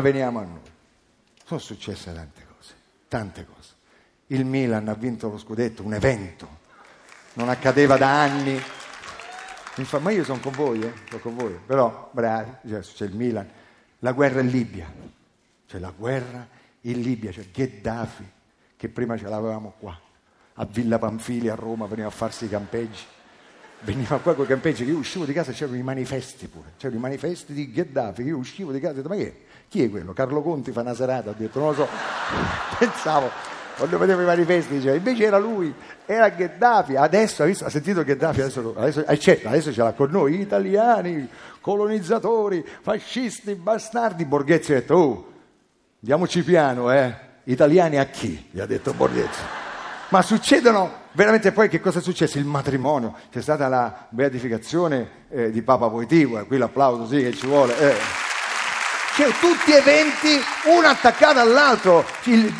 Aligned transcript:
veniamo 0.00 0.38
a 0.40 0.44
noi. 0.44 0.60
Sono 1.44 1.60
successe 1.60 2.12
tante 2.12 2.46
cose, 2.56 2.74
tante 3.08 3.46
cose. 3.46 3.72
Il 4.28 4.44
Milan 4.44 4.88
ha 4.88 4.94
vinto 4.94 5.28
lo 5.28 5.38
scudetto, 5.38 5.82
un 5.82 5.94
evento, 5.94 6.48
non 7.34 7.48
accadeva 7.48 7.96
da 7.96 8.22
anni. 8.22 8.60
Infa- 9.76 9.98
ma 9.98 10.10
io 10.10 10.24
sono 10.24 10.40
con 10.40 10.52
voi, 10.52 10.80
eh? 10.82 10.92
sono 11.08 11.20
con 11.20 11.34
voi, 11.34 11.58
però 11.66 12.10
bravi, 12.12 12.68
cioè, 12.68 12.80
c'è 12.80 13.04
il 13.06 13.14
Milan, 13.14 13.48
la 13.98 14.12
guerra 14.12 14.40
in 14.40 14.48
Libia, 14.48 14.90
c'è 15.66 15.78
la 15.78 15.92
guerra 15.96 16.46
in 16.82 17.00
Libia, 17.00 17.32
c'è 17.32 17.50
Gheddafi, 17.50 18.30
che 18.76 18.88
prima 18.88 19.18
ce 19.18 19.28
l'avevamo 19.28 19.74
qua, 19.78 19.98
a 20.54 20.64
Villa 20.64 20.98
Pamfili 20.98 21.48
a 21.48 21.54
Roma, 21.56 21.86
veniva 21.86 22.06
a 22.06 22.12
farsi 22.12 22.44
i 22.44 22.48
campeggi 22.48 23.04
veniva 23.84 24.18
qua 24.18 24.34
con 24.34 24.44
i 24.44 24.48
campeggi 24.48 24.84
che 24.84 24.90
io 24.90 24.98
uscivo 24.98 25.24
di 25.24 25.32
casa 25.32 25.50
e 25.50 25.54
c'erano 25.54 25.76
i 25.76 25.82
manifesti 25.82 26.48
pure, 26.48 26.72
c'erano 26.76 26.98
i 26.98 27.02
manifesti 27.02 27.52
di 27.52 27.70
Gheddafi, 27.70 28.22
che 28.22 28.28
io 28.28 28.38
uscivo 28.38 28.72
di 28.72 28.80
casa 28.80 28.92
e 28.92 28.96
detto 28.96 29.08
ma 29.08 29.14
chi 29.14 29.22
è? 29.22 29.34
Chi 29.74 29.82
è 29.82 29.90
quello? 29.90 30.12
Carlo 30.12 30.40
Conti 30.40 30.70
fa 30.70 30.82
una 30.82 30.94
serata, 30.94 31.30
ho 31.30 31.34
detto 31.36 31.58
non 31.58 31.70
lo 31.70 31.74
so, 31.74 31.88
pensavo, 32.78 33.28
quando 33.76 33.98
vedevo 33.98 34.22
i 34.22 34.24
manifesti 34.24 34.74
diceva 34.74 34.94
invece 34.94 35.24
era 35.24 35.36
lui, 35.36 35.74
era 36.06 36.28
Gheddafi, 36.28 36.94
adesso 36.94 37.42
ha, 37.42 37.46
visto, 37.46 37.64
ha 37.64 37.70
sentito 37.70 38.04
Gheddafi, 38.04 38.40
adesso, 38.40 38.72
adesso, 38.76 39.04
eh, 39.04 39.18
certo, 39.18 39.48
adesso 39.48 39.72
ce 39.72 39.82
l'ha 39.82 39.90
con 39.90 40.12
noi, 40.12 40.38
italiani, 40.38 41.28
colonizzatori, 41.60 42.64
fascisti, 42.82 43.56
bastardi, 43.56 44.24
Borghezzi 44.24 44.70
ha 44.70 44.76
detto 44.76 44.94
oh, 44.94 45.32
diamoci 45.98 46.44
piano, 46.44 46.92
eh, 46.92 47.12
italiani 47.42 47.98
a 47.98 48.04
chi? 48.04 48.50
gli 48.52 48.60
ha 48.60 48.66
detto 48.66 48.92
Borghezzi 48.92 49.40
ma 50.10 50.22
succedono 50.22 50.92
veramente 51.14 51.50
poi 51.50 51.68
che 51.68 51.80
cosa 51.80 51.98
è 51.98 52.02
successo? 52.02 52.38
Il 52.38 52.44
matrimonio, 52.44 53.16
c'è 53.32 53.42
stata 53.42 53.66
la 53.66 54.06
beatificazione 54.10 55.24
eh, 55.30 55.50
di 55.50 55.62
Papa 55.62 55.88
Voitivo, 55.88 56.38
e 56.38 56.44
qui 56.44 56.58
l'applauso 56.58 57.08
sì 57.08 57.20
che 57.20 57.32
ci 57.32 57.48
vuole. 57.48 57.76
Eh. 57.76 58.23
Cioè, 59.14 59.30
tutti 59.38 59.72
eventi 59.72 60.42
uno 60.64 60.88
attaccato 60.88 61.38
all'altro. 61.38 62.04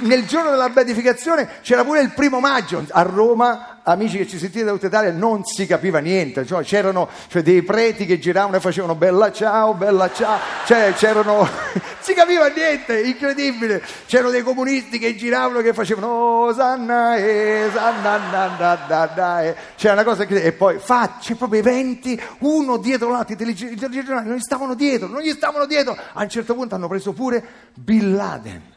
Nel 0.00 0.26
giorno 0.26 0.50
della 0.50 0.68
beatificazione 0.68 1.48
c'era 1.62 1.82
pure 1.82 2.02
il 2.02 2.12
primo 2.12 2.40
maggio 2.40 2.84
a 2.90 3.00
Roma 3.00 3.71
amici 3.84 4.16
che 4.18 4.28
ci 4.28 4.38
sentite 4.38 4.64
da 4.64 4.72
tutta 4.72 4.86
Italia, 4.86 5.12
non 5.12 5.44
si 5.44 5.66
capiva 5.66 5.98
niente, 5.98 6.46
cioè, 6.46 6.62
c'erano 6.62 7.08
cioè, 7.28 7.42
dei 7.42 7.62
preti 7.62 8.06
che 8.06 8.18
giravano 8.18 8.56
e 8.56 8.60
facevano 8.60 8.94
bella 8.94 9.32
ciao, 9.32 9.74
bella 9.74 10.12
ciao, 10.12 10.38
cioè, 10.66 10.92
c'erano, 10.94 11.48
si 12.00 12.14
capiva 12.14 12.46
niente, 12.48 13.00
incredibile, 13.00 13.82
c'erano 14.06 14.30
dei 14.30 14.42
comunisti 14.42 14.98
che 14.98 15.16
giravano 15.16 15.58
e 15.58 15.62
che 15.62 15.74
facevano 15.74 16.06
oh, 16.06 16.50
e 16.50 17.70
sanna 17.72 18.18
da, 18.30 18.78
da, 18.86 19.06
da, 19.12 19.42
e 19.42 19.56
c'era 19.76 19.94
una 19.94 20.04
cosa 20.04 20.24
che, 20.24 20.42
e 20.42 20.52
poi 20.52 20.78
facce, 20.78 21.34
proprio 21.34 21.60
eventi, 21.60 22.20
uno 22.40 22.76
dietro 22.76 23.10
l'altro, 23.10 23.34
i 23.34 23.36
telegiornali 23.36 24.28
non 24.28 24.36
gli 24.36 24.40
stavano 24.40 24.74
dietro, 24.74 25.08
non 25.08 25.22
gli 25.22 25.32
stavano 25.32 25.66
dietro, 25.66 25.96
a 26.12 26.22
un 26.22 26.28
certo 26.28 26.54
punto 26.54 26.74
hanno 26.74 26.88
preso 26.88 27.12
pure 27.12 27.42
Bin 27.74 28.14
Laden. 28.14 28.70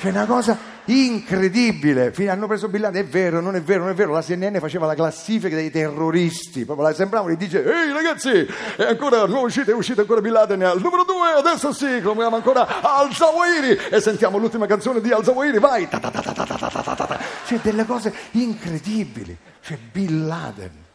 C'è 0.00 0.08
una 0.08 0.24
cosa 0.24 0.56
incredibile. 0.90 2.12
Hanno 2.28 2.46
preso 2.46 2.68
Bin 2.68 2.82
Laden, 2.82 3.02
è 3.02 3.06
vero, 3.06 3.40
non 3.40 3.54
è 3.54 3.62
vero, 3.62 3.82
non 3.82 3.92
è 3.92 3.94
vero. 3.94 4.12
La 4.12 4.22
CNN 4.22 4.56
faceva 4.58 4.86
la 4.86 4.94
classifica 4.94 5.54
dei 5.54 5.70
terroristi. 5.70 6.64
Proprio 6.64 6.92
sembravano 6.92 7.32
e 7.32 7.36
dice: 7.36 7.64
Ehi 7.64 7.92
ragazzi, 7.92 8.46
è 8.76 8.84
ancora, 8.84 9.26
non 9.26 9.44
uscite, 9.44 9.70
è 9.70 9.74
uscito 9.74 10.00
ancora 10.00 10.20
Bin 10.20 10.32
Laden 10.32 10.62
al 10.62 10.80
numero 10.80 11.04
due, 11.04 11.30
adesso 11.36 11.72
sì, 11.72 12.00
chiamiamo 12.00 12.36
ancora 12.36 12.80
Al 12.82 13.12
Zawahiri. 13.12 13.78
E 13.90 14.00
sentiamo 14.00 14.38
l'ultima 14.38 14.66
canzone 14.66 15.00
di 15.00 15.10
Al 15.12 15.24
Zawahiri, 15.24 15.58
vai. 15.58 15.88
C'è 17.46 17.58
delle 17.62 17.86
cose 17.86 18.12
incredibili. 18.32 19.36
C'è 19.62 19.78
Bin 19.92 20.26
Laden 20.26 20.88